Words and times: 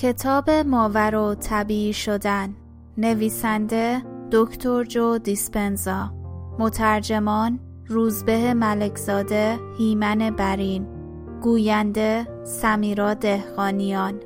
کتاب 0.00 0.50
ماور 0.50 1.14
و 1.14 1.34
طبیعی 1.34 1.92
شدن. 1.92 2.54
نویسنده 2.98 4.02
دکتر 4.32 4.84
جو 4.84 5.18
دیسپنزا. 5.18 6.14
مترجمان 6.58 7.60
روزبه 7.86 8.54
ملکزاده 8.54 9.58
هیمن 9.78 10.30
برین. 10.30 10.86
گوینده 11.42 12.44
سمیرا 12.44 13.14
دهقانیان. 13.14 14.20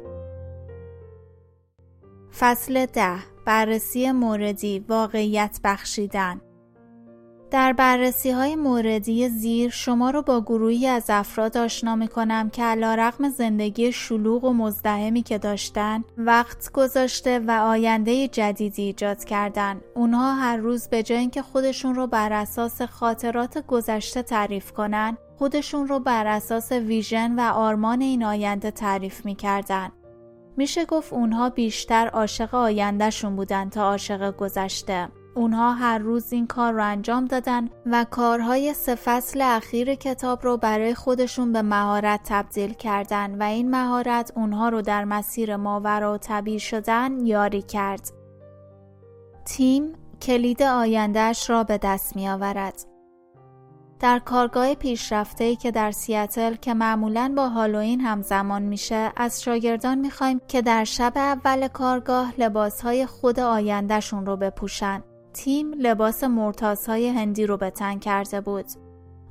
فصل 2.39 2.87
ده. 2.87 3.17
بررسی 3.47 4.13
موردی 4.13 4.85
واقعیت 4.89 5.61
بخشیدن. 5.65 6.41
در 7.55 7.73
بررسی 7.73 8.31
های 8.31 8.57
موردی 8.57 9.29
زیر 9.29 9.71
شما 9.71 10.11
رو 10.11 10.23
با 10.23 10.41
گروهی 10.41 10.87
از 10.87 11.05
افراد 11.09 11.57
آشنا 11.57 11.97
می 11.97 12.09
کنم 12.09 12.51
که 12.51 12.63
علا 12.63 12.95
رقم 12.95 13.29
زندگی 13.29 13.93
شلوغ 13.93 14.45
و 14.45 14.53
مزدهمی 14.53 15.23
که 15.23 15.39
داشتن 15.39 16.05
وقت 16.19 16.73
گذاشته 16.73 17.39
و 17.39 17.51
آینده 17.51 18.29
جدیدی 18.29 18.83
ایجاد 18.83 19.25
کردن 19.25 19.81
اونها 19.95 20.35
هر 20.35 20.57
روز 20.57 20.89
به 20.89 21.03
جای 21.03 21.19
اینکه 21.19 21.43
خودشون 21.43 21.95
رو 21.95 22.07
بر 22.07 22.33
اساس 22.33 22.83
خاطرات 22.83 23.67
گذشته 23.67 24.23
تعریف 24.23 24.73
کنن 24.73 25.19
خودشون 25.39 25.89
رو 25.89 26.01
بر 26.01 26.27
اساس 26.27 26.73
ویژن 26.73 27.35
و 27.35 27.53
آرمان 27.53 28.01
این 28.01 28.25
آینده 28.25 28.71
تعریف 28.71 29.25
می 29.25 29.35
کردن. 29.35 29.93
میشه 30.57 30.85
گفت 30.85 31.13
اونها 31.13 31.51
بیشتر 31.51 32.09
عاشق 32.09 32.55
آیندهشون 32.55 33.37
بودن 33.37 33.69
تا 33.69 33.83
عاشق 33.83 34.37
گذشته. 34.37 35.09
اونها 35.35 35.73
هر 35.73 35.99
روز 35.99 36.33
این 36.33 36.47
کار 36.47 36.73
رو 36.73 36.85
انجام 36.85 37.25
دادن 37.25 37.69
و 37.87 38.07
کارهای 38.11 38.75
سه 38.75 38.95
فصل 38.95 39.41
اخیر 39.41 39.95
کتاب 39.95 40.45
رو 40.45 40.57
برای 40.57 40.95
خودشون 40.95 41.53
به 41.53 41.63
مهارت 41.63 42.21
تبدیل 42.25 42.73
کردن 42.73 43.39
و 43.39 43.43
این 43.43 43.71
مهارت 43.71 44.33
اونها 44.37 44.69
رو 44.69 44.83
در 44.83 45.05
مسیر 45.05 45.57
ماورا 45.57 46.15
و 46.15 46.19
طبیعی 46.19 46.61
شدن 46.61 47.27
یاری 47.27 47.63
کرد. 47.63 48.11
تیم 49.45 49.93
کلید 50.23 50.63
آیندهش 50.63 51.51
را 51.51 51.65
به 51.65 51.79
دست 51.79 52.17
می 52.17 52.29
آورد. 52.29 52.75
در 54.01 54.19
کارگاه 54.19 54.75
پیشرفته 54.75 55.57
که 55.57 55.71
در 55.71 55.91
سیاتل 55.91 56.55
که 56.55 56.75
معمولا 56.75 57.33
با 57.37 57.49
هالوین 57.49 58.01
همزمان 58.01 58.63
میشه 58.63 59.13
از 59.17 59.43
شاگردان 59.43 59.99
می‌خوایم 59.99 60.41
که 60.49 60.63
در 60.63 60.85
شب 60.85 61.13
اول 61.17 61.69
کارگاه 61.69 62.35
لباسهای 62.39 63.07
خود 63.07 63.41
آیندهشون 63.41 64.27
رو 64.27 64.37
بپوشن. 64.37 65.03
تیم 65.35 65.73
لباس 65.73 66.25
مرتازهای 66.25 67.09
هندی 67.09 67.47
رو 67.47 67.57
به 67.57 67.71
تن 67.71 67.99
کرده 67.99 68.41
بود. 68.41 68.67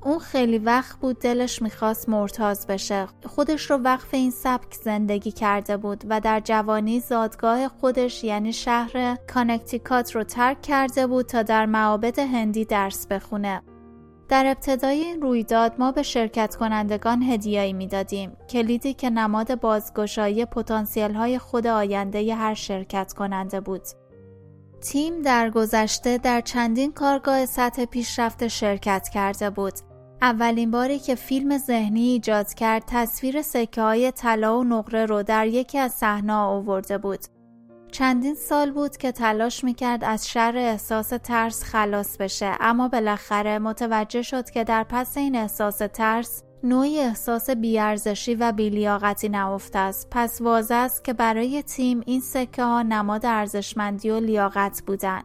اون 0.05 0.19
خیلی 0.19 0.57
وقت 0.57 0.99
بود 0.99 1.19
دلش 1.19 1.61
می‌خواست 1.61 2.09
مرتاز 2.09 2.67
بشه. 2.67 3.07
خودش 3.25 3.71
رو 3.71 3.77
وقف 3.77 4.13
این 4.13 4.31
سبک 4.31 4.73
زندگی 4.73 5.31
کرده 5.31 5.77
بود 5.77 6.03
و 6.09 6.19
در 6.19 6.39
جوانی 6.39 6.99
زادگاه 6.99 7.67
خودش 7.67 8.23
یعنی 8.23 8.53
شهر 8.53 9.17
کانکتیکات 9.33 10.15
رو 10.15 10.23
ترک 10.23 10.61
کرده 10.61 11.07
بود 11.07 11.25
تا 11.25 11.43
در 11.43 11.65
معابد 11.65 12.19
هندی 12.19 12.65
درس 12.65 13.07
بخونه. 13.07 13.61
در 14.29 14.45
ابتدای 14.47 14.99
این 14.99 15.21
رویداد 15.21 15.73
ما 15.79 15.91
به 15.91 16.03
شرکت 16.03 16.55
کنندگان 16.55 17.23
هدیه‌ای 17.23 17.73
می‌دادیم 17.73 18.37
کلیدی 18.49 18.93
که 18.93 19.09
نماد 19.09 19.59
بازگشایی 19.59 20.45
پتانسیل 20.45 21.13
های 21.13 21.39
خود 21.39 21.67
آینده 21.67 22.35
هر 22.35 22.53
شرکت 22.53 23.13
کننده 23.13 23.59
بود. 23.59 23.81
تیم 24.83 25.21
در 25.21 25.49
گذشته 25.49 26.17
در 26.17 26.41
چندین 26.41 26.91
کارگاه 26.91 27.45
سطح 27.45 27.85
پیشرفته 27.85 28.47
شرکت 28.47 29.09
کرده 29.09 29.49
بود. 29.49 29.73
اولین 30.21 30.71
باری 30.71 30.99
که 30.99 31.15
فیلم 31.15 31.57
ذهنی 31.57 32.01
ایجاد 32.01 32.53
کرد 32.53 32.83
تصویر 32.87 33.41
سکه 33.41 33.81
های 33.81 34.11
طلا 34.11 34.59
و 34.59 34.63
نقره 34.63 35.05
رو 35.05 35.23
در 35.23 35.47
یکی 35.47 35.79
از 35.79 35.91
صحنه 35.91 36.33
آورده 36.33 36.97
بود. 36.97 37.19
چندین 37.91 38.35
سال 38.35 38.71
بود 38.71 38.97
که 38.97 39.11
تلاش 39.11 39.63
می‌کرد 39.63 40.03
از 40.03 40.29
شر 40.29 40.53
احساس 40.57 41.09
ترس 41.23 41.63
خلاص 41.63 42.17
بشه 42.17 42.51
اما 42.59 42.87
بالاخره 42.87 43.59
متوجه 43.59 44.21
شد 44.21 44.49
که 44.49 44.63
در 44.63 44.83
پس 44.83 45.17
این 45.17 45.35
احساس 45.35 45.77
ترس 45.77 46.42
نوعی 46.65 46.99
احساس 46.99 47.49
بیارزشی 47.49 48.35
و 48.35 48.51
بیلیاقتی 48.51 49.29
نهفته 49.29 49.79
است. 49.79 50.07
پس 50.11 50.41
واضح 50.41 50.75
است 50.75 51.03
که 51.03 51.13
برای 51.13 51.63
تیم 51.63 52.01
این 52.05 52.21
سکه 52.21 52.63
ها 52.63 52.81
نماد 52.81 53.25
ارزشمندی 53.25 54.09
و 54.09 54.19
لیاقت 54.19 54.83
بودن 54.87 55.21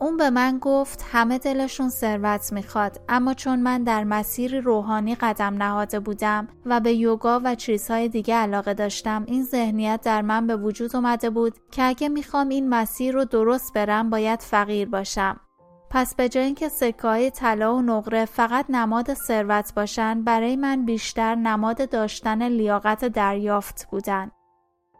اون 0.00 0.16
به 0.16 0.30
من 0.30 0.58
گفت 0.58 1.04
همه 1.12 1.38
دلشون 1.38 1.88
ثروت 1.88 2.52
می‌خواد 2.52 3.00
اما 3.08 3.34
چون 3.34 3.58
من 3.60 3.82
در 3.82 4.04
مسیر 4.04 4.60
روحانی 4.60 5.14
قدم 5.14 5.62
نهاده 5.62 6.00
بودم 6.00 6.48
و 6.66 6.80
به 6.80 6.92
یوگا 6.92 7.40
و 7.44 7.54
چیزهای 7.54 8.08
دیگه 8.08 8.34
علاقه 8.34 8.74
داشتم 8.74 9.24
این 9.26 9.44
ذهنیت 9.44 10.00
در 10.04 10.22
من 10.22 10.46
به 10.46 10.56
وجود 10.56 10.96
اومده 10.96 11.30
بود 11.30 11.54
که 11.70 11.84
اگه 11.84 12.08
می‌خوام 12.08 12.48
این 12.48 12.68
مسیر 12.68 13.14
رو 13.14 13.24
درست 13.24 13.74
برم 13.74 14.10
باید 14.10 14.40
فقیر 14.42 14.88
باشم. 14.88 15.40
پس 15.90 16.14
به 16.14 16.28
جای 16.28 16.44
اینکه 16.44 16.68
سکه 16.68 17.02
های 17.02 17.30
طلا 17.30 17.76
و 17.76 17.82
نقره 17.82 18.24
فقط 18.24 18.66
نماد 18.68 19.14
ثروت 19.14 19.74
باشن 19.74 20.24
برای 20.24 20.56
من 20.56 20.84
بیشتر 20.84 21.34
نماد 21.34 21.90
داشتن 21.90 22.48
لیاقت 22.48 23.04
دریافت 23.04 23.86
بودن 23.90 24.30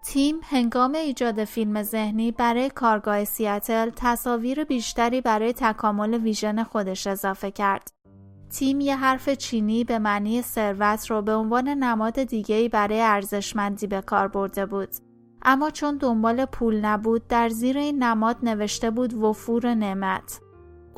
تیم 0.05 0.41
هنگام 0.43 0.95
ایجاد 0.95 1.45
فیلم 1.45 1.83
ذهنی 1.83 2.33
برای 2.33 2.71
کارگاه 2.71 3.25
سیاتل 3.25 3.91
تصاویر 3.97 4.65
بیشتری 4.65 5.21
برای 5.21 5.53
تکامل 5.53 6.15
vision 6.15 6.63
خودش 6.63 7.07
اضافه 7.07 7.51
کرد. 7.51 7.91
تیم 8.51 8.81
یه 8.81 8.97
حرف 8.97 9.29
چینی 9.29 9.85
به 9.85 9.99
معنی 9.99 10.43
ثروت 10.43 11.11
رو 11.11 11.23
به 11.23 11.35
عنوان 11.35 11.69
نماد 11.69 12.23
دیگه‌ای 12.23 12.69
برای 12.69 13.01
ارزشمندی 13.01 13.87
به 13.87 14.01
کار 14.01 14.29
برده 14.29 14.67
بود. 14.67 14.89
اما 15.43 15.71
چون 15.71 15.97
دنبال 15.97 16.45
پول 16.45 16.85
نبود 16.85 17.27
در 17.27 17.49
زیر 17.49 17.79
این 17.79 18.03
نماد 18.03 18.37
نوشته 18.43 18.91
بود 18.91 19.15
وفور 19.15 19.75
نعمت. 19.75 20.41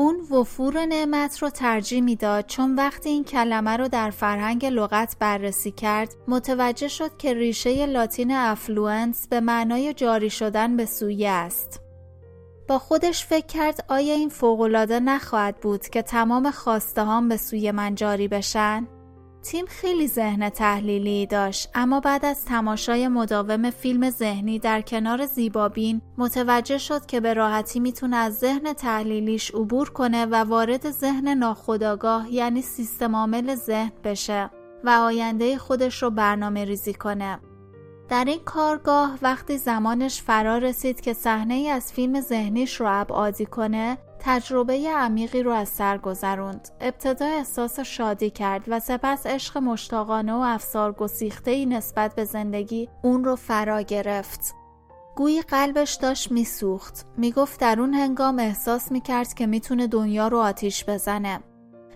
اون 0.00 0.20
وفور 0.20 0.86
نعمت 0.86 1.42
رو 1.42 1.50
ترجیح 1.50 2.00
می‌داد 2.00 2.46
چون 2.46 2.74
وقتی 2.74 3.08
این 3.08 3.24
کلمه 3.24 3.76
رو 3.76 3.88
در 3.88 4.10
فرهنگ 4.10 4.66
لغت 4.66 5.16
بررسی 5.18 5.70
کرد 5.70 6.14
متوجه 6.28 6.88
شد 6.88 7.16
که 7.16 7.34
ریشه 7.34 7.86
لاتین 7.86 8.32
affluence 8.32 9.28
به 9.28 9.40
معنای 9.40 9.94
جاری 9.94 10.30
شدن 10.30 10.76
به 10.76 10.86
سویه 10.86 11.30
است. 11.30 11.80
با 12.68 12.78
خودش 12.78 13.26
فکر 13.26 13.46
کرد 13.46 13.84
آیا 13.88 14.14
این 14.14 14.28
فوقالعاده 14.28 15.00
نخواهد 15.00 15.56
بود 15.56 15.88
که 15.88 16.02
تمام 16.02 16.50
خواسته 16.50 17.04
به 17.28 17.36
سوی 17.36 17.70
من 17.70 17.94
جاری 17.94 18.28
بشن؟ 18.28 18.86
تیم 19.42 19.66
خیلی 19.66 20.06
ذهن 20.06 20.48
تحلیلی 20.48 21.26
داشت 21.26 21.68
اما 21.74 22.00
بعد 22.00 22.24
از 22.24 22.44
تماشای 22.44 23.08
مداوم 23.08 23.70
فیلم 23.70 24.10
ذهنی 24.10 24.58
در 24.58 24.80
کنار 24.80 25.26
زیبابین 25.26 26.02
متوجه 26.18 26.78
شد 26.78 27.06
که 27.06 27.20
به 27.20 27.34
راحتی 27.34 27.80
می‌تونه 27.80 28.16
از 28.16 28.38
ذهن 28.38 28.72
تحلیلیش 28.72 29.50
عبور 29.50 29.90
کنه 29.90 30.26
و 30.26 30.34
وارد 30.34 30.90
ذهن 30.90 31.28
ناخودآگاه 31.28 32.32
یعنی 32.32 32.62
سیستم 32.62 33.16
عامل 33.16 33.54
ذهن 33.54 33.92
بشه 34.04 34.50
و 34.84 34.90
آینده 34.90 35.58
خودش 35.58 36.02
رو 36.02 36.10
برنامه 36.10 36.64
ریزی 36.64 36.94
کنه. 36.94 37.38
در 38.08 38.24
این 38.24 38.40
کارگاه 38.44 39.18
وقتی 39.22 39.58
زمانش 39.58 40.22
فرا 40.22 40.58
رسید 40.58 41.00
که 41.00 41.12
صحنه 41.12 41.54
ای 41.54 41.68
از 41.68 41.92
فیلم 41.92 42.20
ذهنیش 42.20 42.80
رو 42.80 43.00
ابعادی 43.00 43.46
کنه 43.46 43.98
تجربه 44.20 44.88
عمیقی 44.96 45.42
رو 45.42 45.50
از 45.50 45.68
سر 45.68 45.98
گذروند. 45.98 46.68
ابتدا 46.80 47.26
احساس 47.26 47.80
شادی 47.80 48.30
کرد 48.30 48.64
و 48.68 48.80
سپس 48.80 49.26
عشق 49.26 49.58
مشتاقانه 49.58 50.32
و 50.32 50.40
افسار 50.40 50.92
گسیخته 50.92 51.50
ای 51.50 51.66
نسبت 51.66 52.14
به 52.14 52.24
زندگی 52.24 52.88
اون 53.02 53.24
رو 53.24 53.36
فرا 53.36 53.80
گرفت. 53.80 54.54
گویی 55.16 55.42
قلبش 55.42 55.94
داشت 55.94 56.32
میسوخت. 56.32 57.06
می‌گفت 57.16 57.60
در 57.60 57.80
اون 57.80 57.94
هنگام 57.94 58.38
احساس 58.38 58.92
می‌کرد 58.92 59.34
که 59.34 59.46
می‌تونه 59.46 59.86
دنیا 59.86 60.28
رو 60.28 60.38
آتیش 60.38 60.84
بزنه. 60.84 61.40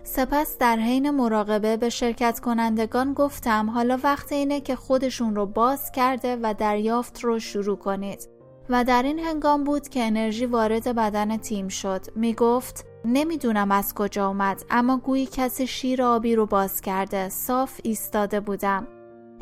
سپس 0.03 0.57
در 0.57 0.75
حین 0.75 1.09
مراقبه 1.09 1.77
به 1.77 1.89
شرکت 1.89 2.39
کنندگان 2.39 3.13
گفتم 3.13 3.69
حالا 3.69 3.99
وقت 4.03 4.31
اینه 4.31 4.61
که 4.61 4.75
خودشون 4.75 5.35
رو 5.35 5.45
باز 5.45 5.91
کرده 5.91 6.37
و 6.41 6.53
دریافت 6.57 7.23
رو 7.23 7.39
شروع 7.39 7.77
کنید. 7.77 8.34
و 8.69 8.83
در 8.83 9.03
این 9.03 9.19
هنگام 9.19 9.63
بود 9.63 9.89
که 9.89 10.03
انرژی 10.03 10.45
وارد 10.45 10.95
بدن 10.95 11.37
تیم 11.37 11.67
شد. 11.67 12.01
می 12.15 12.33
گفت 12.33 12.85
نمی‌دونم 13.05 13.71
از 13.71 13.93
کجا 13.93 14.27
اومد 14.27 14.65
اما 14.69 14.97
گویی 14.97 15.25
کسی 15.25 15.67
شیر 15.67 16.03
آبی 16.03 16.35
رو 16.35 16.45
باز 16.45 16.81
کرده. 16.81 17.29
صاف 17.29 17.79
ایستاده 17.83 18.39
بودم. 18.39 18.87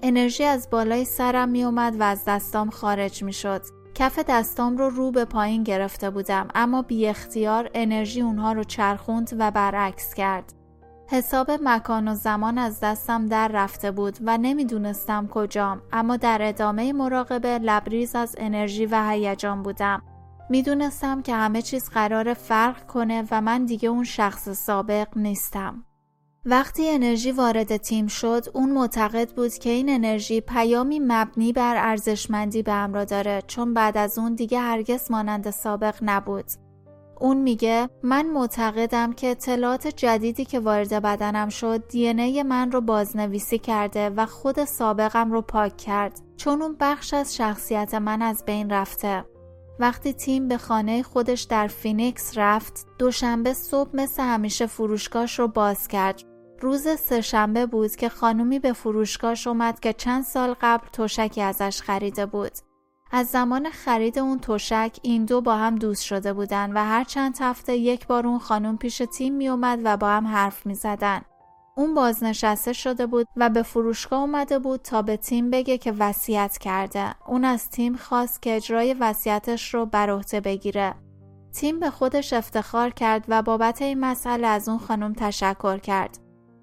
انرژی 0.04 0.44
از 0.44 0.70
بالای 0.70 1.06
سرم 1.06 1.50
می 1.50 1.64
اومد 1.64 2.00
و 2.00 2.04
از 2.04 2.25
دستام 2.28 2.70
خارج 2.70 3.24
می 3.24 3.34
شد 3.34 3.62
کف 3.96 4.20
دستام 4.20 4.78
رو 4.78 4.90
رو 4.90 5.12
به 5.12 5.25
پایین 5.25 5.64
گرفته 5.64 6.10
بودم 6.10 6.48
اما 6.56 6.81
بی 6.81 7.08
اختیار 7.08 7.70
انرژی 7.74 8.22
اونها 8.22 8.54
رو 8.54 8.64
چرخوند 8.64 9.36
و 9.40 9.52
برعکس 9.52 10.14
کرد. 10.14 10.54
حساب 11.13 11.51
مکان 11.63 12.07
و 12.07 12.15
زمان 12.15 12.57
از 12.57 12.80
دستم 12.80 13.25
در 13.25 13.48
رفته 13.48 13.92
بود 13.92 14.18
و 14.21 14.38
نمی‌دونستم 14.38 15.27
کجام 15.27 15.81
اما 15.92 16.18
در 16.18 16.39
ادامه 16.42 16.94
مراقبه 16.94 17.60
لبریز 17.60 18.15
از 18.15 18.36
انرژی 18.38 18.86
و 18.86 19.10
هیجان 19.10 19.63
بودم. 19.63 20.01
می‌دونستم 20.50 21.21
که 21.21 21.36
همه 21.36 21.62
چیز 21.62 21.89
قرار 21.89 22.33
فرق 22.33 22.88
کنه 22.88 23.27
و 23.31 23.42
من 23.42 23.65
دیگه 23.65 23.89
اون 23.89 24.04
شخص 24.04 24.50
سابق 24.50 25.07
نیستم. 25.15 25.86
وقتی 26.45 26.89
انرژی 26.89 27.31
وارد 27.31 27.77
تیم 27.77 28.07
شد 28.07 28.45
اون 28.54 28.71
معتقد 28.71 29.30
بود 29.36 29.54
که 29.54 29.69
این 29.69 29.89
انرژی 29.89 30.42
پیامی 30.42 31.00
مبنی 31.00 31.54
بر 31.54 31.75
ارزشمندی 31.77 32.63
به 32.63 32.74
همراه 32.74 33.06
داره 33.06 33.44
چون 33.48 33.74
بعد 33.74 33.98
از 33.98 34.19
اون 34.19 34.36
دیگه 34.36 34.60
هرگز 34.60 35.12
مانند 35.12 35.50
سابق 35.50 35.95
نبود. 36.01 36.45
اون 37.24 37.38
میگه 37.38 37.90
من 38.04 38.25
معتقدم 38.25 39.14
که 39.14 39.31
اطلاعات 39.31 39.88
جدیدی 39.88 40.46
که 40.46 40.60
وارد 40.60 40.94
بدنم 40.94 41.50
شد 41.50 41.88
دی 41.88 42.44
من 42.44 42.72
رو 42.72 42.81
بازنویسی 42.81 43.58
کرده 43.58 44.10
و 44.10 44.25
خود 44.25 44.66
سابقم 44.66 45.31
رو 45.31 45.42
پاک 45.42 45.78
کرد 45.78 46.22
چون 46.38 46.62
اون 46.62 46.75
بخش 46.80 47.14
از 47.14 47.36
شخصیت 47.36 47.94
من 47.94 48.22
از 48.22 48.46
بین 48.46 48.70
رفته. 48.70 49.25
وقتی 49.80 50.14
تیم 50.14 50.48
به 50.48 50.58
خانه 50.58 51.04
خودش 51.04 51.42
در 51.42 51.68
فینیکس 51.68 52.31
رفت 52.36 52.88
دوشنبه 52.98 53.54
صبح 53.54 53.90
مثل 53.94 54.24
همیشه 54.24 54.66
فروشگاهش 54.66 55.40
رو 55.40 55.48
باز 55.48 55.88
کرد. 55.88 56.22
روز 56.62 56.88
سهشنبه 56.88 57.66
بود 57.66 57.96
که 57.96 58.10
خانومی 58.10 58.60
به 58.60 58.74
فروشگاهش 58.74 59.48
اومد 59.48 59.80
که 59.80 59.94
چند 59.94 60.24
سال 60.24 60.56
قبل 60.62 60.88
تشکی 60.94 61.42
ازش 61.42 61.81
خریده 61.81 62.25
بود. 62.25 62.52
از 63.15 63.27
زمان 63.27 63.69
خرید 63.69 64.19
اون 64.19 64.39
تشک 64.39 65.00
این 65.01 65.25
دو 65.25 65.42
با 65.42 65.56
هم 65.56 65.75
دوست 65.75 66.04
شده 66.04 66.33
بودن 66.33 66.71
و 66.74 66.77
هر 66.77 67.04
چند 67.04 67.38
هفته 67.42 67.75
یک 67.75 68.07
بار 68.07 68.27
اون 68.27 68.39
خانم 68.39 68.77
پیش 68.77 69.01
تیم 69.18 69.33
می 69.33 69.50
اومد 69.50 69.80
و 69.83 69.98
با 69.98 70.07
هم 70.10 70.27
حرف 70.27 70.65
می 70.65 70.75
زدن. 70.75 71.21
اون 71.77 71.94
بازنشسته 71.94 72.74
شده 72.74 73.06
بود 73.06 73.27
و 73.36 73.50
به 73.50 73.63
فروشگاه 73.63 74.19
اومده 74.19 74.60
بود 74.60 74.81
تا 74.81 75.01
به 75.01 75.18
تیم 75.18 75.50
بگه 75.50 75.77
که 75.77 75.92
وصیت 75.92 76.57
کرده. 76.57 77.15
اون 77.27 77.45
از 77.45 77.69
تیم 77.69 77.95
خواست 77.95 78.42
که 78.42 78.56
اجرای 78.56 78.94
وصیتش 78.94 79.74
رو 79.74 79.86
بر 79.86 80.10
عهده 80.10 80.42
بگیره. 80.42 80.95
تیم 81.54 81.80
به 81.80 81.89
خودش 81.89 82.33
افتخار 82.33 82.89
کرد 82.89 83.25
و 83.27 83.42
بابت 83.42 83.81
این 83.81 84.00
مسئله 84.00 84.48
از 84.48 84.69
اون 84.69 84.77
خانم 84.77 85.13
تشکر 85.13 85.77
کرد. 85.77 86.19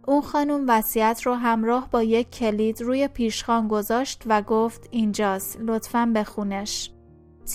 اون 0.07 0.21
خانم 0.21 0.65
وصیت 0.69 1.23
رو 1.25 1.35
همراه 1.35 1.89
با 1.91 2.03
یک 2.03 2.31
کلید 2.31 2.83
روی 2.83 3.09
پیشخان 3.09 3.69
گذاشت 3.69 4.23
و 4.27 4.43
گفت 4.43 4.89
اینجاست 4.91 5.59
لطفا 5.61 6.13
بخونش. 6.15 6.91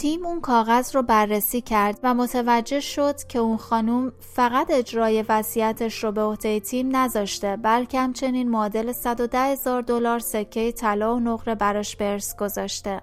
تیم 0.01 0.25
اون 0.25 0.41
کاغذ 0.41 0.95
رو 0.95 1.01
بررسی 1.01 1.61
کرد 1.61 1.99
و 2.03 2.13
متوجه 2.13 2.79
شد 2.79 3.23
که 3.23 3.39
اون 3.39 3.57
خانم 3.57 4.11
فقط 4.19 4.71
اجرای 4.71 5.25
وصیتش 5.29 6.03
رو 6.03 6.11
به 6.11 6.21
عهده 6.21 6.59
تیم 6.59 6.95
نذاشته 6.95 7.57
بلکه 7.57 7.99
همچنین 7.99 8.49
معادل 8.49 8.91
110 8.91 9.39
هزار 9.39 9.81
دلار 9.81 10.19
سکه 10.19 10.71
طلا 10.71 11.15
و 11.15 11.19
نقره 11.19 11.55
براش 11.55 11.95
برس 11.95 12.35
گذاشته. 12.35 13.01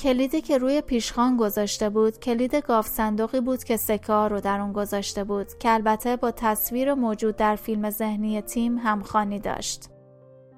کلیدی 0.00 0.40
که 0.40 0.58
روی 0.58 0.80
پیشخان 0.80 1.36
گذاشته 1.36 1.88
بود 1.88 2.18
کلید 2.20 2.54
گاف 2.54 2.86
صندوقی 2.86 3.40
بود 3.40 3.64
که 3.64 3.76
سکه 3.76 4.12
رو 4.12 4.40
در 4.40 4.60
اون 4.60 4.72
گذاشته 4.72 5.24
بود 5.24 5.58
که 5.58 5.70
البته 5.70 6.16
با 6.16 6.30
تصویر 6.30 6.94
موجود 6.94 7.36
در 7.36 7.56
فیلم 7.56 7.90
ذهنی 7.90 8.40
تیم 8.40 8.78
همخوانی 8.78 9.38
داشت. 9.38 9.88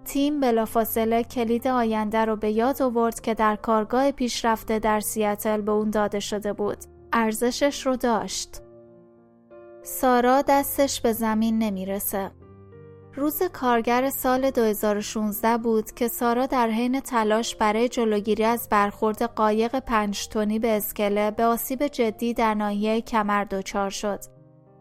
تیم 0.05 0.41
بلافاصله 0.41 1.25
کلید 1.25 1.69
آینده 1.69 2.25
رو 2.25 2.37
به 2.37 2.51
یاد 2.51 2.83
آورد 2.83 3.21
که 3.21 3.35
در 3.35 3.57
کارگاه 3.57 4.11
پیشرفته 4.11 4.79
در 4.79 5.01
سیاتل 5.01 5.61
به 5.61 5.73
اون 5.73 5.91
داده 5.91 6.21
شده 6.21 6.53
بود. 6.53 6.79
ارزشش 7.13 7.87
رو 7.87 7.97
داشت. 7.97 8.61
سارا 9.83 10.43
دستش 10.43 11.01
به 11.01 11.13
زمین 11.13 11.59
نمی‌رسه. 11.59 12.31
روز 13.17 13.43
کارگر 13.43 14.11
سال 14.11 14.51
2016 14.51 15.59
بود 15.59 15.93
که 15.93 16.09
سارا 16.09 16.47
در 16.47 16.69
حین 16.69 17.01
تلاش 17.01 17.57
برای 17.57 17.89
جلوگیری 17.89 18.45
از 18.45 18.69
برخورد 18.71 19.23
قایق 19.23 19.79
پنج 19.79 20.29
تونی 20.29 20.59
به 20.59 20.77
اسکله 20.77 21.31
به 21.31 21.45
آسیب 21.45 21.87
جدی 21.87 22.35
در 22.35 22.55
ناحیه 22.55 23.01
کمر 23.01 23.45
دچار 23.45 23.91
شد. 23.91 24.21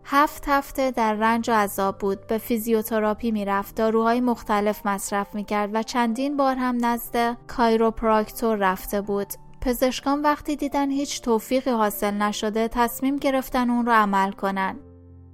هفت 0.06 0.44
هفته 0.48 0.92
در 0.92 1.14
رنج 1.14 1.50
و 1.50 1.54
عذاب 1.54 1.98
بود. 1.98 2.28
به 2.28 2.38
فیزیوتراپی 2.38 3.32
می‌رفت. 3.32 3.76
داروهای 3.76 4.22
مختلف 4.22 4.86
مصرف 4.86 5.36
می‌کرد 5.36 5.70
و 5.74 5.84
چندین 5.84 6.38
بار 6.38 6.56
هم 6.56 6.86
نزد 6.86 7.38
کایروپراکتور 7.48 8.58
رفته 8.58 9.02
بود. 9.02 9.28
پزشکان 9.62 10.22
وقتی 10.22 10.56
دیدن 10.56 10.90
هیچ 10.92 11.22
توفیقی 11.22 11.72
حاصل 11.72 12.14
نشده 12.14 12.68
تصمیم 12.68 13.18
گرفتن 13.18 13.70
اون 13.70 13.86
رو 13.86 13.92
عمل 13.92 14.32
کنن. 14.32 14.80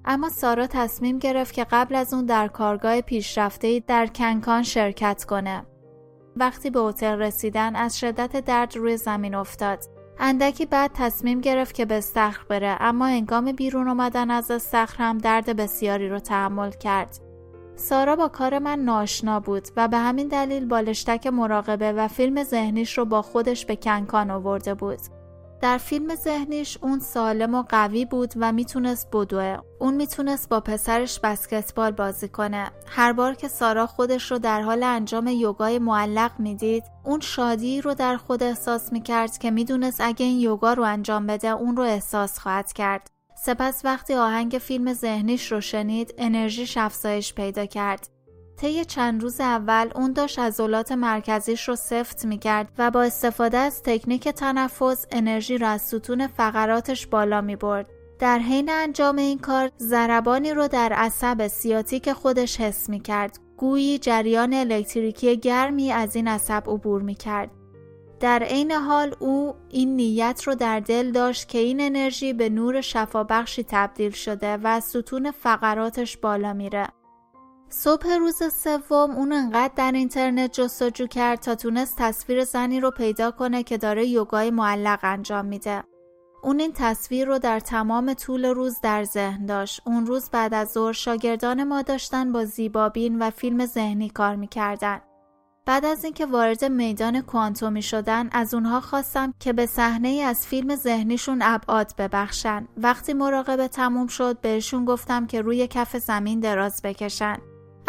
اما 0.10 0.30
سارا 0.30 0.68
تصمیم 0.68 1.20
گرفت 1.20 1.54
که 1.54 1.66
قبل 1.72 1.96
از 1.96 2.14
اون 2.14 2.26
در 2.26 2.48
کارگاه 2.48 3.02
پیشرفته 3.02 3.84
در 3.88 4.08
کنکان 4.08 4.64
شرکت 4.64 5.26
کنه. 5.26 5.66
وقتی 6.36 6.70
به 6.70 6.80
هتل 6.80 7.20
رسیدن 7.20 7.76
از 7.76 8.00
شدت 8.00 8.46
درد 8.46 8.76
روی 8.76 8.98
زمین 8.98 9.36
افتاد. 9.36 9.80
اندکی 10.20 10.66
بعد 10.66 10.92
تصمیم 10.94 11.42
گرفت 11.42 11.76
که 11.76 11.86
به 11.86 11.98
استخر 11.98 12.44
بره 12.50 12.78
اما 12.80 13.06
انگام 13.06 13.52
بیرون 13.52 13.88
آمدن 13.88 14.32
از 14.32 14.52
استخر 14.52 15.04
هم 15.04 15.18
درد 15.18 15.56
بسیاری 15.56 16.10
رو 16.10 16.20
تحمل 16.20 16.72
کرد. 16.72 17.20
سارا 17.76 18.16
با 18.16 18.28
کار 18.28 18.60
من 18.60 18.80
ناشنا 18.80 19.40
بود 19.40 19.68
و 19.78 19.88
به 19.88 19.98
همین 19.98 20.28
دلیل 20.28 20.66
بالشتک 20.66 21.28
مراقبه 21.28 21.92
و 21.92 22.08
فیلم 22.08 22.44
ذهنیش 22.44 22.98
رو 22.98 23.06
با 23.06 23.22
خودش 23.22 23.66
به 23.66 23.76
کنکان 23.76 24.32
آورده 24.32 24.74
بود. 24.74 25.00
در 25.62 25.78
فیلم 25.78 26.16
ذهنیش 26.16 26.78
اون 26.82 27.00
سالم 27.00 27.56
و 27.56 27.64
قوی 27.70 28.06
بود 28.06 28.34
و 28.36 28.52
می‌تونست 28.52 29.08
بدوه. 29.14 29.58
اون 29.80 29.94
می‌تونست 29.94 30.50
با 30.50 30.60
پسرش 30.60 31.20
بسکتبال 31.20 31.92
بازی 31.92 32.28
کنه. 32.28 32.72
هر 32.88 33.14
بار 33.14 33.34
که 33.34 33.48
سارا 33.48 33.88
خودش 33.88 34.32
رو 34.32 34.40
در 34.40 34.62
حال 34.62 34.84
انجام 34.84 35.28
یوگای 35.28 35.80
معلق 35.80 36.32
می‌دید، 36.40 36.84
اون 37.04 37.20
شادی 37.20 37.82
رو 37.82 37.94
در 37.94 38.18
خود 38.18 38.44
احساس 38.44 38.94
می‌کرد 38.94 39.38
که 39.38 39.52
می‌دونست 39.52 40.02
اگه 40.02 40.26
این 40.26 40.40
یوگا 40.40 40.74
رو 40.74 40.84
انجام 40.84 41.28
بده 41.28 41.48
اون 41.48 41.78
رو 41.78 41.84
احساس 41.84 42.40
خواهد 42.40 42.74
کرد. 42.74 43.12
سپس 43.46 43.82
وقتی 43.86 44.14
آهنگ 44.14 44.52
فیلم 44.62 44.94
ذهنیش 44.94 45.52
رو 45.52 45.62
شنید، 45.62 46.14
انرژیش 46.18 46.78
افزایش 46.78 47.34
پیدا 47.34 47.66
کرد. 47.66 48.17
طی 48.58 48.86
چند 48.86 49.22
روز 49.22 49.42
اول 49.42 49.90
اون 49.96 50.14
داشت 50.14 50.40
عضلات 50.40 50.92
مرکزیش 50.92 51.68
رو 51.68 51.76
سفت 51.76 52.26
می‌کرد 52.26 52.72
و 52.78 52.92
با 52.92 53.04
استفاده 53.04 53.58
از 53.58 53.84
تکنیک 53.84 54.30
تنفس 54.30 55.06
انرژی 55.12 55.58
را 55.58 55.70
از 55.70 55.82
ستون 55.82 56.28
فقراتش 56.28 57.08
بالا 57.08 57.42
می 57.42 57.56
برد. 57.56 57.90
در 58.20 58.40
حین 58.40 58.70
انجام 58.70 59.16
این 59.16 59.40
کار 59.40 59.72
ضربانی 59.80 60.54
رو 60.54 60.68
در 60.68 60.94
عصب 60.94 61.48
سیاتیک 61.48 62.14
خودش 62.14 62.62
حس 62.62 62.90
می 62.90 63.00
کرد. 63.00 63.40
گویی 63.58 64.00
جریان 64.00 64.54
الکتریکی 64.54 65.38
گرمی 65.38 65.92
از 65.92 66.16
این 66.16 66.28
عصب 66.28 66.64
عبور 66.68 67.02
می 67.02 67.16
کرد. 67.16 67.52
در 68.20 68.44
عین 68.44 68.72
حال 68.72 69.16
او 69.20 69.56
این 69.70 69.96
نیت 69.96 70.44
رو 70.46 70.56
در 70.56 70.80
دل 70.80 71.12
داشت 71.12 71.48
که 71.48 71.58
این 71.58 71.82
انرژی 71.82 72.34
به 72.34 72.50
نور 72.50 72.82
شفابخشی 72.82 73.66
تبدیل 73.68 74.12
شده 74.12 74.58
و 74.64 74.80
ستون 74.80 75.32
فقراتش 75.32 76.18
بالا 76.18 76.54
میره. 76.54 76.88
صبح 77.70 78.14
روز 78.20 78.54
سوم 78.54 79.12
اون 79.12 79.34
انقدر 79.34 79.74
در 79.76 79.92
اینترنت 79.92 80.54
جستجو 80.54 81.08
کرد 81.08 81.40
تا 81.40 81.56
تونست 81.56 81.96
تصویر 81.98 82.44
زنی 82.44 82.80
رو 82.80 82.92
پیدا 82.92 83.32
کنه 83.32 83.64
که 83.64 83.78
داره 83.78 84.08
یوگای 84.08 84.52
معلق 84.52 85.00
انجام 85.04 85.46
میده. 85.46 85.84
اون 86.44 86.60
این 86.60 86.74
تصویر 86.74 87.28
رو 87.28 87.40
در 87.40 87.60
تمام 87.60 88.14
طول 88.14 88.46
روز 88.46 88.82
در 88.82 89.04
ذهن 89.04 89.46
داشت. 89.46 89.82
اون 89.86 90.06
روز 90.06 90.30
بعد 90.30 90.54
از 90.54 90.72
ظهر 90.72 90.94
شاگردان 90.94 91.64
ما 91.64 91.82
داشتن 91.82 92.32
با 92.32 92.46
زیبابین 92.46 93.20
و 93.20 93.30
فیلم 93.30 93.66
ذهنی 93.66 94.10
کار 94.10 94.36
می‌کردن. 94.36 95.02
بعد 95.66 95.86
از 95.86 96.04
اینکه 96.04 96.26
وارد 96.26 96.66
میدان 96.66 97.22
کوانتومی 97.22 97.82
شدن 97.82 98.30
از 98.32 98.54
اونها 98.54 98.82
خواستم 98.82 99.34
که 99.40 99.54
به 99.54 99.66
صحنه 99.66 100.10
از 100.10 100.48
فیلم 100.48 100.76
ذهنیشون 100.76 101.42
ابعاد 101.42 101.92
ببخشن. 101.98 102.68
وقتی 102.78 103.14
مراقبه 103.14 103.68
تموم 103.68 104.08
شد 104.08 104.42
بهشون 104.42 104.86
گفتم 104.86 105.26
که 105.26 105.42
روی 105.42 105.68
کف 105.68 105.98
زمین 105.98 106.40
دراز 106.40 106.82
بکشن. 106.82 107.38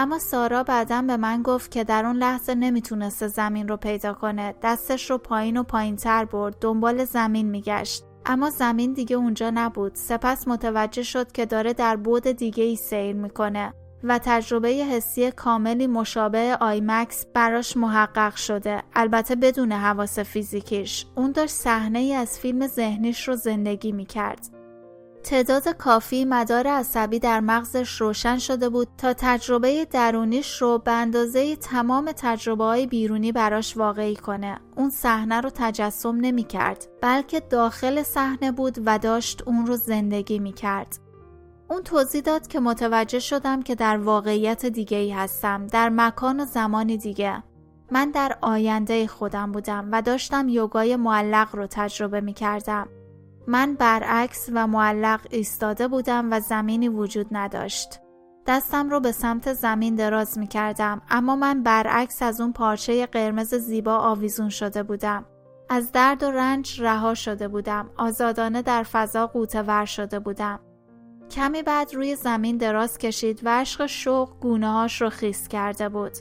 اما 0.01 0.19
سارا 0.19 0.63
بعدا 0.63 1.03
به 1.03 1.17
من 1.17 1.43
گفت 1.43 1.71
که 1.71 1.85
در 1.85 2.07
اون 2.07 2.17
لحظه 2.17 2.55
نمی‌تونسته 2.55 3.29
زمین 3.29 3.69
رو 3.69 3.77
پیدا 3.77 4.13
کنه. 4.13 4.55
دستش 4.63 5.11
رو 5.11 5.19
پایین 5.19 5.57
و 5.57 5.63
پایین 5.63 5.97
تر 5.97 6.25
برد. 6.25 6.57
دنبال 6.61 7.05
زمین 7.05 7.51
میگشت. 7.51 8.05
اما 8.27 8.51
زمین 8.51 8.93
دیگه 8.93 9.17
اونجا 9.17 9.51
نبود. 9.55 9.95
سپس 9.95 10.49
متوجه 10.49 11.03
شد 11.03 11.33
که 11.33 11.47
داره 11.47 11.73
در 11.73 11.97
بود 11.97 12.23
دیگه 12.23 12.65
ای 12.65 12.77
سیر 12.77 13.13
می‌کنه 13.13 13.73
و 14.05 14.19
تجربه 14.19 14.69
حسی 14.69 15.31
کاملی 15.31 15.87
مشابه 15.87 16.57
آیمکس 16.61 17.27
براش 17.35 17.77
محقق 17.77 18.35
شده. 18.35 18.83
البته 18.95 19.37
بدون 19.37 19.73
حواس 19.73 20.19
فیزیکیش. 20.19 21.07
اون 21.15 21.33
داشت 21.33 21.55
صحنه 21.55 21.99
ای 21.99 22.15
از 22.15 22.39
فیلم 22.39 22.67
ذهنیش 22.67 23.29
رو 23.29 23.37
زندگی 23.37 23.93
می‌کرد. 23.93 24.58
تعداد 25.29 25.69
کافی 25.69 26.25
مدار 26.25 26.67
عصبی 26.67 27.19
در 27.19 27.41
مغزش 27.41 28.01
روشن 28.01 28.39
شده 28.39 28.69
بود 28.69 28.89
تا 28.99 29.13
تجربه 29.13 29.85
درونیش 29.85 30.63
رو 30.63 30.79
به 30.79 30.93
اندازه 30.93 31.57
تمام 31.57 32.13
تجربه 32.17 32.65
های 32.65 32.87
بیرونی 32.87 33.33
براش 33.33 33.77
واقعی 33.77 34.17
کنه. 34.17 34.59
اون 34.77 34.91
صحنه 34.91 35.41
رو 35.41 35.51
تجسم 35.55 36.17
نمی 36.17 36.45
کرد 36.45 36.87
بلکه 37.01 37.41
داخل 37.41 38.03
صحنه 38.03 38.53
بود 38.53 38.79
و 38.87 38.99
داشت 38.99 39.43
اون 39.47 39.67
رو 39.67 39.77
زندگی 39.77 40.39
می 40.39 40.53
کرد. 40.53 40.99
اون 41.71 41.83
توضیح 41.83 42.21
داد 42.21 42.47
که 42.47 42.61
متوجه 42.61 43.19
شدم 43.19 43.63
که 43.63 43.75
در 43.75 43.97
واقعیت 43.97 44.67
دیگه 44.67 44.97
ای 44.97 45.11
هستم 45.11 45.67
در 45.67 45.89
مکان 45.89 46.41
و 46.41 46.45
زمانی 46.45 46.97
دیگه 46.97 47.43
من 47.91 48.11
در 48.11 48.39
آینده 48.41 49.07
خودم 49.07 49.53
بودم 49.53 49.89
و 49.93 50.03
داشتم 50.03 50.49
یوگای 50.49 50.97
معلق 50.97 51.57
رو 51.57 51.67
تجربه 51.67 52.21
می 52.21 52.33
کردم. 52.33 52.89
من 53.49 53.75
برعکس 53.75 54.51
و 54.53 54.67
معلق 54.67 55.21
ایستاده 55.31 55.89
بودم 55.89 56.33
و 56.33 56.41
زمینی 56.41 56.89
وجود 56.89 57.27
نداشت. 57.31 58.01
دستم 58.47 58.91
رو 58.91 59.01
به 59.01 59.13
سمت 59.13 59.53
زمین 59.53 59.95
دراز 59.95 60.39
می 60.39 60.47
کردم 60.47 61.03
اما 61.11 61.37
من 61.37 61.63
برعکس 61.63 62.23
از 62.23 62.41
اون 62.41 62.53
پارچه 62.53 63.07
قرمز 63.07 63.55
زیبا 63.55 63.97
آویزون 63.97 64.49
شده 64.49 64.83
بودم. 64.83 65.25
از 65.69 65.93
درد 65.93 66.23
و 66.23 66.31
رنج 66.31 66.83
رها 66.83 67.15
شده 67.15 67.49
بودم. 67.49 67.91
آزادانه 67.97 68.63
در 68.63 68.83
فضا 68.83 69.27
قوطه 69.27 69.63
ور 69.63 69.85
شده 69.85 70.19
بودم. 70.19 70.61
کمی 71.31 71.63
بعد 71.63 71.95
روی 71.95 72.17
زمین 72.17 72.57
دراز 72.57 72.99
کشید 72.99 73.41
و 73.45 73.61
عشق 73.61 73.87
شوق 73.87 74.41
گونه 74.41 74.73
هاش 74.73 75.03
رو 75.03 75.11
خیس 75.11 75.49
کرده 75.49 75.89
بود. 75.89 76.13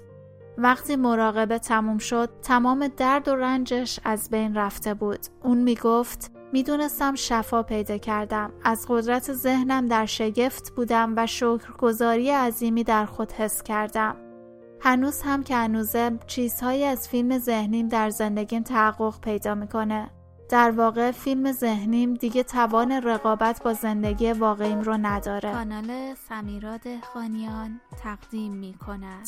وقتی 0.58 0.96
مراقبه 0.96 1.60
تموم 1.60 1.98
شد 1.98 2.30
تمام 2.42 2.88
درد 2.88 3.28
و 3.28 3.36
رنجش 3.36 4.00
از 4.04 4.30
بین 4.30 4.56
رفته 4.56 4.94
بود. 4.94 5.20
اون 5.44 5.58
می 5.58 5.76
گفت 5.76 6.37
می‌دونستم 6.54 7.16
شفا 7.16 7.64
پیدا 7.64 7.98
کردم. 7.98 8.52
از 8.64 8.86
قدرت 8.90 9.34
ذهنم 9.34 9.86
در 9.86 10.06
شگفت 10.06 10.76
بودم 10.76 11.14
و 11.18 11.28
شکرگزاری 11.28 12.30
عظیمی 12.30 12.84
در 12.84 13.06
خود 13.06 13.32
حس 13.32 13.64
کردم. 13.64 14.16
هنوز 14.82 15.22
هم 15.22 15.44
که 15.44 15.56
هنوزه 15.56 16.12
چیزهایی 16.28 16.84
از 16.84 17.10
فیلم 17.10 17.38
ذهنیم 17.38 17.88
در 17.88 18.10
زندگیم 18.10 18.64
تحقق 18.64 19.20
پیدا 19.22 19.56
می‌کنه. 19.56 20.10
در 20.50 20.72
واقع 20.72 21.12
فیلم 21.12 21.52
ذهنیم 21.52 22.14
دیگه 22.14 22.44
توان 22.44 22.92
رقابت 22.92 23.64
با 23.64 23.74
زندگی 23.74 24.32
واقعیم 24.32 24.82
رو 24.82 24.98
نداره. 25.02 25.52
کانال 25.52 26.16
سمیراد 26.30 26.82
خانیان 27.14 27.82
تقدیم 28.04 28.54
می 28.54 28.76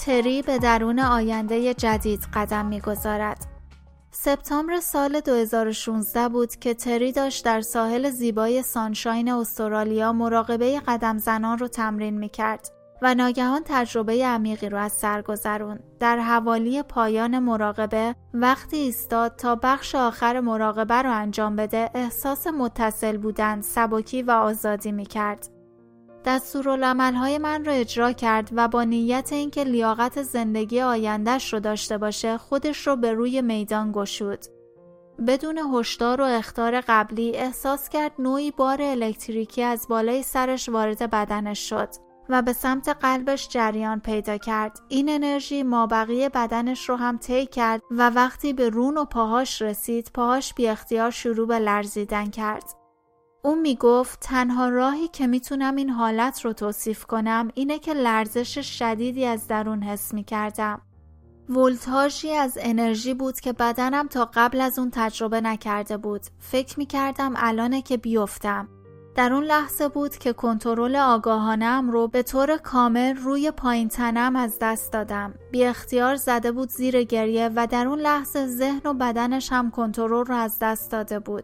تری 0.06 0.42
به 0.42 0.58
درون 0.58 1.00
آینده 1.00 1.74
جدید 1.74 2.28
قدم 2.34 2.66
می‌گذارد. 2.66 3.59
سپتامبر 4.12 4.80
سال 4.80 5.20
2016 5.20 6.30
بود 6.30 6.56
که 6.56 6.74
تری 6.74 7.12
داشت 7.12 7.46
در 7.46 7.62
ساحل 7.62 8.10
زیبای 8.10 8.62
سانشاین 8.62 9.32
استرالیا 9.32 10.14
مراقبه 10.14 10.80
قدم 10.88 11.18
زنان 11.18 11.58
رو 11.58 11.68
تمرین 11.68 12.18
می 12.18 12.30
کرد 12.30 12.70
و 13.02 13.16
ناگهان 13.16 13.62
تجربه 13.66 14.26
عمیقی 14.26 14.70
رو 14.70 14.78
از 14.78 14.92
سر 14.92 15.22
گذرون. 15.22 15.80
در 16.00 16.20
حوالی 16.20 16.84
پایان 16.84 17.40
مراقبه 17.40 18.16
وقتی 18.34 18.78
ایستاد 18.78 19.36
تا 19.36 19.56
بخش 19.56 19.96
آخر 19.96 20.40
مراقبه 20.40 21.02
رو 21.02 21.12
انجام 21.12 21.56
بده 21.56 21.90
احساس 21.94 22.48
متصل 22.48 23.18
بودن، 23.18 23.62
سبکی 23.62 24.22
و 24.22 24.32
آزادی 24.32 24.92
می 24.92 25.06
کرد. 26.38 27.16
های 27.16 27.38
من 27.38 27.66
را 27.66 27.74
اجرا 27.74 28.12
کرد 28.12 28.50
و 28.52 28.68
با 28.68 28.84
نیت 28.84 29.30
اینکه 29.34 29.64
لیاقت 29.64 30.24
زندگی 30.24 30.82
آیندهش 30.82 31.54
رو 31.54 31.60
داشته 31.60 31.98
باشه 31.98 32.38
خودش 32.38 32.88
رو 32.88 32.96
به 32.96 33.14
روی 33.14 33.42
میدان 33.42 33.92
گشود. 33.92 34.40
بدون 35.28 35.58
هشدار 35.58 36.22
و 36.22 36.24
اختار 36.24 36.82
قبلی 36.82 37.36
احساس 37.36 37.90
کرد 37.90 38.12
نوعی 38.20 38.52
بار 38.52 38.82
الکتریکی 38.82 39.64
از 39.64 39.88
بالای 39.90 40.24
سرش 40.24 40.70
وارد 40.70 41.10
بدنش 41.10 41.70
شد 41.70 41.90
و 42.30 42.42
به 42.42 42.54
سمت 42.54 42.90
قلبش 42.90 43.50
جریان 43.50 44.00
پیدا 44.00 44.38
کرد. 44.38 44.80
این 44.88 45.10
انرژی 45.10 45.64
مابقی 45.64 46.30
بدنش 46.30 46.90
رو 46.90 46.96
هم 46.96 47.18
طی 47.18 47.46
کرد 47.46 47.82
و 47.92 48.10
وقتی 48.10 48.54
به 48.54 48.70
رون 48.70 48.98
و 48.98 49.06
پاهاش 49.06 49.62
رسید 49.62 50.12
پاهاش 50.14 50.54
بی 50.54 50.68
اختیار 50.68 51.12
شروع 51.12 51.48
به 51.48 51.60
لرزیدن 51.60 52.30
کرد. 52.30 52.79
او 53.42 53.56
می‌گفت 53.56 54.20
تنها 54.20 54.70
راهی 54.70 55.08
که 55.08 55.28
می‌تونم 55.28 55.76
این 55.76 55.90
حالت 55.90 56.46
رو 56.46 56.54
توصیف 56.54 57.06
کنم 57.06 57.48
اینه 57.54 57.80
که 57.80 57.94
لرزش 57.94 58.80
شدیدی 58.80 59.26
از 59.26 59.48
درون 59.48 59.84
حس 59.84 60.14
می‌کردم. 60.14 60.82
ولتاژی 61.50 62.32
از 62.32 62.58
انرژی 62.62 63.14
بود 63.14 63.40
که 63.40 63.54
بدنم 63.54 64.08
تا 64.08 64.30
قبل 64.34 64.62
از 64.62 64.80
اون 64.80 64.90
تجربه 64.94 65.42
نکرده 65.42 65.98
بود. 65.98 66.22
فکر 66.40 66.80
می‌کردم 66.80 67.34
الانه 67.36 67.82
که 67.82 67.98
بیفتم. 67.98 68.68
در 69.16 69.34
اون 69.34 69.44
لحظه 69.44 69.88
بود 69.88 70.18
که 70.18 70.34
کنترل 70.34 70.96
آگاهانم 70.96 71.92
رو 71.92 72.08
به 72.08 72.24
طور 72.24 72.58
کامل 72.58 73.16
روی 73.16 73.52
پایین 73.52 73.88
تنم 73.88 74.36
از 74.36 74.58
دست 74.62 74.94
دادم. 74.94 75.34
بی 75.52 75.66
اختیار 75.66 76.16
زده 76.16 76.52
بود 76.52 76.70
زیر 76.70 77.04
گریه 77.04 77.50
و 77.56 77.68
در 77.68 77.88
اون 77.88 78.00
لحظه 78.00 78.48
ذهن 78.48 78.82
و 78.86 78.94
بدنش 78.94 79.52
هم 79.52 79.72
کنترل 79.72 80.26
رو 80.26 80.36
از 80.36 80.58
دست 80.62 80.92
داده 80.92 81.20
بود. 81.20 81.44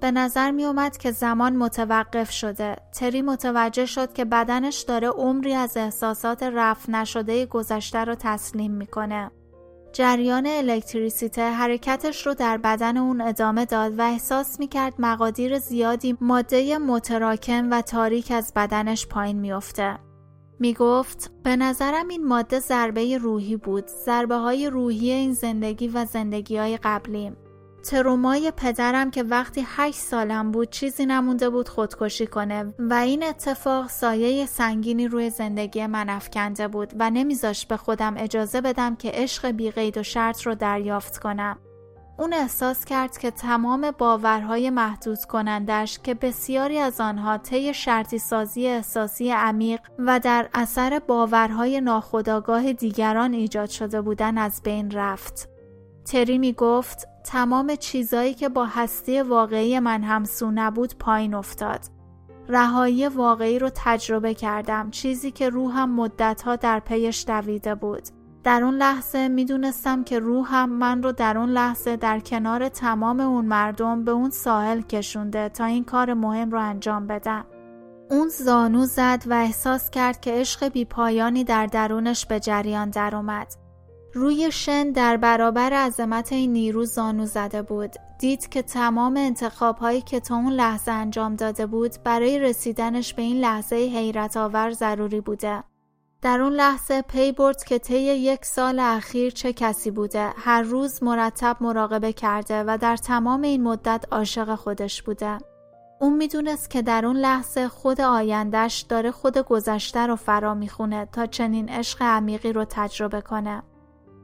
به 0.00 0.10
نظر 0.10 0.50
می 0.50 0.64
اومد 0.64 0.96
که 0.96 1.10
زمان 1.10 1.56
متوقف 1.56 2.30
شده. 2.30 2.76
تری 2.92 3.22
متوجه 3.22 3.86
شد 3.86 4.12
که 4.12 4.24
بدنش 4.24 4.80
داره 4.80 5.08
عمری 5.08 5.54
از 5.54 5.76
احساسات 5.76 6.42
رفت 6.42 6.90
نشده 6.90 7.46
گذشته 7.46 7.98
رو 7.98 8.14
تسلیم 8.14 8.72
می‌کنه. 8.72 9.30
جریان 9.92 10.46
الکتریسیته 10.46 11.50
حرکتش 11.50 12.26
رو 12.26 12.34
در 12.34 12.58
بدن 12.58 12.96
اون 12.96 13.20
ادامه 13.20 13.64
داد 13.64 13.98
و 13.98 14.02
احساس 14.02 14.60
می‌کرد 14.60 14.94
مقادیر 14.98 15.58
زیادی 15.58 16.16
ماده 16.20 16.78
متراکم 16.78 17.68
و 17.70 17.82
تاریک 17.82 18.30
از 18.30 18.52
بدنش 18.56 19.06
پایین 19.06 19.40
میافته. 19.40 19.98
می‌گفت 20.58 21.30
به 21.42 21.56
نظرم 21.56 22.08
این 22.08 22.26
ماده 22.26 22.58
ضربه 22.58 23.18
روحی 23.18 23.56
بود 23.56 23.86
ضربه 23.86 24.36
های 24.36 24.70
روحی 24.70 25.10
این 25.10 25.32
زندگی 25.32 25.88
و 25.88 26.04
زندگی 26.04 26.56
های 26.56 26.76
قبلیم 26.82 27.36
ترومای 27.82 28.52
پدرم 28.56 29.10
که 29.10 29.22
وقتی 29.22 29.64
هشت 29.66 29.98
سالم 29.98 30.50
بود 30.52 30.70
چیزی 30.70 31.06
نمونده 31.06 31.50
بود 31.50 31.68
خودکشی 31.68 32.26
کنه 32.26 32.74
و 32.78 32.94
این 32.94 33.22
اتفاق 33.22 33.88
سایه 33.88 34.46
سنگینی 34.46 35.08
روی 35.08 35.30
زندگی 35.30 35.86
من 35.86 36.08
افکنده 36.08 36.68
بود 36.68 36.92
و 36.98 37.10
نمیذاشت 37.10 37.68
به 37.68 37.76
خودم 37.76 38.14
اجازه 38.18 38.60
بدم 38.60 38.96
که 38.96 39.10
عشق 39.14 39.50
بیقید 39.50 39.98
و 39.98 40.02
شرط 40.02 40.42
رو 40.42 40.54
دریافت 40.54 41.18
کنم. 41.18 41.58
اون 42.18 42.32
احساس 42.32 42.84
کرد 42.84 43.18
که 43.18 43.30
تمام 43.30 43.90
باورهای 43.90 44.70
محدود 44.70 45.18
کنندش 45.18 45.98
که 45.98 46.14
بسیاری 46.14 46.78
از 46.78 47.00
آنها 47.00 47.38
طی 47.38 47.74
شرطی 47.74 48.18
سازی 48.18 48.66
احساسی 48.66 49.30
عمیق 49.30 49.80
و 49.98 50.20
در 50.20 50.48
اثر 50.54 50.98
باورهای 50.98 51.80
ناخودآگاه 51.80 52.72
دیگران 52.72 53.32
ایجاد 53.32 53.68
شده 53.68 54.00
بودن 54.00 54.38
از 54.38 54.60
بین 54.64 54.90
رفت. 54.90 55.48
تری 56.04 56.38
می 56.38 56.52
گفت 56.52 57.08
تمام 57.24 57.74
چیزایی 57.76 58.34
که 58.34 58.48
با 58.48 58.66
هستی 58.66 59.20
واقعی 59.20 59.78
من 59.78 60.02
همسو 60.02 60.50
نبود 60.54 60.94
پایین 60.98 61.34
افتاد. 61.34 61.80
رهایی 62.48 63.08
واقعی 63.08 63.58
رو 63.58 63.70
تجربه 63.74 64.34
کردم 64.34 64.90
چیزی 64.90 65.30
که 65.30 65.48
روحم 65.48 65.90
مدتها 65.90 66.56
در 66.56 66.80
پیش 66.80 67.24
دویده 67.24 67.74
بود. 67.74 68.02
در 68.44 68.64
اون 68.64 68.74
لحظه 68.74 69.28
می‌دونستم 69.28 70.04
که 70.04 70.18
روحم 70.18 70.68
من 70.68 71.02
رو 71.02 71.12
در 71.12 71.38
اون 71.38 71.48
لحظه 71.48 71.96
در 71.96 72.20
کنار 72.20 72.68
تمام 72.68 73.20
اون 73.20 73.44
مردم 73.44 74.04
به 74.04 74.10
اون 74.10 74.30
ساحل 74.30 74.80
کشونده 74.80 75.48
تا 75.48 75.64
این 75.64 75.84
کار 75.84 76.14
مهم 76.14 76.50
رو 76.50 76.60
انجام 76.60 77.06
بدم. 77.06 77.44
اون 78.10 78.28
زانو 78.28 78.86
زد 78.86 79.22
و 79.26 79.34
احساس 79.34 79.90
کرد 79.90 80.20
که 80.20 80.32
عشق 80.32 80.68
بی 80.68 80.84
پایانی 80.84 81.44
در 81.44 81.66
درونش 81.66 82.26
به 82.26 82.40
جریان 82.40 82.90
درآمد. 82.90 83.59
روی 84.14 84.52
شن 84.52 84.90
در 84.90 85.16
برابر 85.16 85.72
عظمت 85.72 86.32
این 86.32 86.52
نیرو 86.52 86.84
زانو 86.84 87.26
زده 87.26 87.62
بود. 87.62 87.96
دید 88.18 88.48
که 88.48 88.62
تمام 88.62 89.16
انتخاب 89.16 89.78
هایی 89.78 90.00
که 90.00 90.20
تا 90.20 90.36
اون 90.36 90.52
لحظه 90.52 90.92
انجام 90.92 91.36
داده 91.36 91.66
بود 91.66 91.94
برای 92.04 92.38
رسیدنش 92.38 93.14
به 93.14 93.22
این 93.22 93.40
لحظه 93.40 93.76
حیرت 93.76 94.36
آور 94.36 94.70
ضروری 94.70 95.20
بوده. 95.20 95.62
در 96.22 96.40
اون 96.40 96.52
لحظه 96.52 97.02
پی 97.02 97.32
برد 97.32 97.64
که 97.64 97.78
طی 97.78 98.00
یک 98.00 98.44
سال 98.44 98.78
اخیر 98.78 99.30
چه 99.30 99.52
کسی 99.52 99.90
بوده. 99.90 100.32
هر 100.36 100.62
روز 100.62 101.02
مرتب 101.02 101.56
مراقبه 101.60 102.12
کرده 102.12 102.64
و 102.66 102.78
در 102.80 102.96
تمام 102.96 103.42
این 103.42 103.62
مدت 103.62 104.04
عاشق 104.10 104.54
خودش 104.54 105.02
بوده. 105.02 105.38
اون 106.00 106.16
می‌دونست 106.16 106.70
که 106.70 106.82
در 106.82 107.06
اون 107.06 107.16
لحظه 107.16 107.68
خود 107.68 108.00
آیندهش 108.00 108.80
داره 108.80 109.10
خود 109.10 109.38
گذشته 109.38 110.06
رو 110.06 110.16
فرا 110.16 110.54
می‌خونه 110.54 111.08
تا 111.12 111.26
چنین 111.26 111.68
عشق 111.68 112.02
عمیقی 112.02 112.52
رو 112.52 112.64
تجربه 112.64 113.20
کنه. 113.20 113.62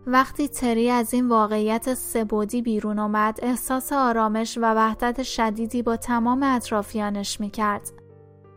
وقتی 0.07 0.49
تری 0.49 0.91
از 0.91 1.15
این 1.15 1.29
واقعیت 1.29 1.95
سبودی 1.95 2.63
بیرون 2.63 2.99
آمد 2.99 3.39
احساس 3.43 3.93
آرامش 3.93 4.59
و 4.59 4.75
وحدت 4.75 5.23
شدیدی 5.23 5.83
با 5.83 5.97
تمام 5.97 6.43
اطرافیانش 6.43 7.41
می‌کرد. 7.41 7.93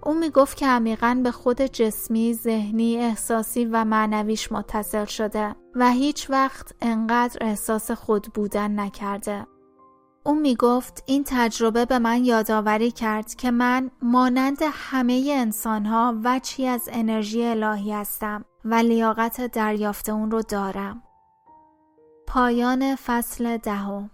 او 0.03 0.13
می‌گفت 0.13 0.57
که 0.57 0.67
عمیقا 0.67 1.21
به 1.23 1.31
خود 1.31 1.61
جسمی، 1.61 2.33
ذهنی، 2.33 2.97
احساسی 2.97 3.65
و 3.65 3.85
معنویش 3.85 4.51
متصل 4.51 5.05
شده 5.05 5.55
و 5.75 5.89
هیچ 5.89 6.29
وقت 6.29 6.73
انقدر 6.81 7.37
احساس 7.41 7.91
خود 7.91 8.27
بودن 8.33 8.79
نکرده. 8.79 9.47
او 10.23 10.35
می‌گفت 10.35 11.03
این 11.05 11.23
تجربه 11.27 11.85
به 11.85 11.99
من 11.99 12.25
یادآوری 12.25 12.91
کرد 12.91 13.35
که 13.35 13.51
من 13.51 13.91
مانند 14.01 14.57
همه 14.71 15.33
انسانها 15.35 16.15
وچی 16.23 16.67
از 16.67 16.89
انرژی 16.91 17.45
الهی 17.45 17.91
هستم 17.91 18.45
و 18.65 18.73
لیاقت 18.73 19.51
دریافت 19.51 20.09
اون 20.09 20.31
رو 20.31 20.41
دارم. 20.41 21.03
پایان 22.31 22.95
فصل 22.95 23.57
دهم. 23.57 24.09